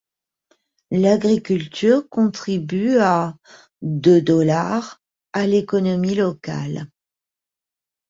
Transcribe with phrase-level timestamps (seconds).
[0.89, 3.37] L'agriculture contribue à
[3.83, 4.99] de dollars
[5.31, 6.89] à l'économie locale.